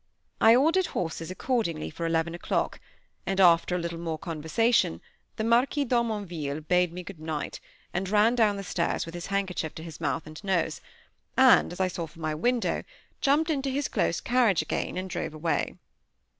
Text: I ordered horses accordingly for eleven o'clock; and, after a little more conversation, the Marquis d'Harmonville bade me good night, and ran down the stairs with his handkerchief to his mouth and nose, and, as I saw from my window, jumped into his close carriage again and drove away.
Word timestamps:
I 0.39 0.55
ordered 0.55 0.87
horses 0.97 1.29
accordingly 1.29 1.91
for 1.91 2.07
eleven 2.07 2.33
o'clock; 2.33 2.79
and, 3.27 3.39
after 3.39 3.75
a 3.75 3.77
little 3.77 3.99
more 3.99 4.17
conversation, 4.17 4.99
the 5.35 5.43
Marquis 5.43 5.85
d'Harmonville 5.85 6.61
bade 6.61 6.91
me 6.91 7.03
good 7.03 7.19
night, 7.19 7.59
and 7.93 8.09
ran 8.09 8.33
down 8.33 8.57
the 8.57 8.63
stairs 8.63 9.05
with 9.05 9.13
his 9.13 9.27
handkerchief 9.27 9.75
to 9.75 9.83
his 9.83 10.01
mouth 10.01 10.25
and 10.25 10.43
nose, 10.43 10.81
and, 11.37 11.71
as 11.71 11.79
I 11.79 11.87
saw 11.87 12.07
from 12.07 12.23
my 12.23 12.33
window, 12.33 12.81
jumped 13.21 13.51
into 13.51 13.69
his 13.69 13.87
close 13.87 14.19
carriage 14.21 14.63
again 14.63 14.97
and 14.97 15.07
drove 15.07 15.35
away. 15.35 15.75